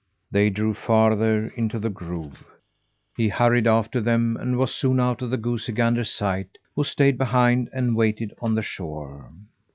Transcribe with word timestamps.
They 0.31 0.49
drew 0.49 0.73
farther 0.73 1.53
into 1.55 1.77
the 1.77 1.91
grove. 1.91 2.43
He 3.15 3.29
hurried 3.29 3.67
after 3.67 4.01
them, 4.01 4.35
and 4.35 4.57
was 4.57 4.73
soon 4.73 4.99
out 4.99 5.21
of 5.21 5.29
the 5.29 5.37
goosey 5.37 5.73
gander's 5.73 6.09
sight 6.09 6.57
who 6.73 6.83
stayed 6.83 7.19
behind 7.19 7.69
and 7.71 7.95
waited 7.95 8.33
on 8.41 8.55
the 8.55 8.63
shore. 8.63 9.29